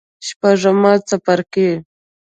شپږم 0.27 0.81
څپرکی 1.07 1.69